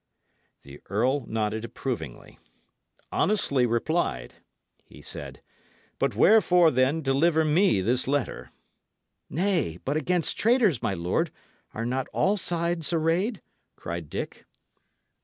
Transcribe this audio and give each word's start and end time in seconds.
The 0.63 0.81
earl 0.89 1.27
nodded 1.27 1.63
approvingly. 1.63 2.39
"Honestly 3.11 3.67
replied," 3.67 4.33
he 4.83 4.99
said. 4.99 5.43
"But 5.99 6.15
wherefore, 6.15 6.71
then, 6.71 7.03
deliver 7.03 7.45
me 7.45 7.81
this 7.81 8.07
letter?" 8.07 8.49
"Nay, 9.29 9.77
but 9.85 9.97
against 9.97 10.39
traitors, 10.39 10.81
my 10.81 10.95
lord, 10.95 11.29
are 11.75 11.85
not 11.85 12.07
all 12.13 12.35
sides 12.35 12.91
arrayed?" 12.91 13.43
cried 13.75 14.09
Dick. 14.09 14.45